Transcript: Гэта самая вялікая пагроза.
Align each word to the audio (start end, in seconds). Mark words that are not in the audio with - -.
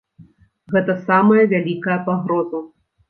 Гэта 0.75 0.95
самая 1.09 1.43
вялікая 1.53 1.99
пагроза. 2.09 2.65